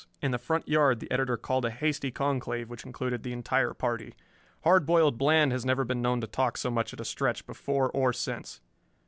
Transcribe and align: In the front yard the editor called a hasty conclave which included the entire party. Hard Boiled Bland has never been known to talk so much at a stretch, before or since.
In 0.19 0.31
the 0.31 0.39
front 0.39 0.67
yard 0.67 0.99
the 0.99 1.11
editor 1.11 1.37
called 1.37 1.63
a 1.63 1.69
hasty 1.69 2.09
conclave 2.09 2.71
which 2.71 2.83
included 2.85 3.21
the 3.21 3.33
entire 3.33 3.71
party. 3.75 4.15
Hard 4.63 4.83
Boiled 4.87 5.19
Bland 5.19 5.51
has 5.51 5.63
never 5.63 5.85
been 5.85 6.01
known 6.01 6.21
to 6.21 6.25
talk 6.27 6.57
so 6.57 6.71
much 6.71 6.91
at 6.91 6.99
a 6.99 7.05
stretch, 7.05 7.45
before 7.45 7.91
or 7.91 8.11
since. 8.11 8.61